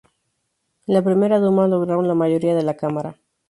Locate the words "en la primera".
0.87-1.37